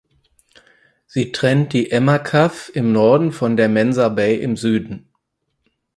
[1.05, 5.09] Sie trennt die Emma Cove im Norden von der Mensa Bay im Süden.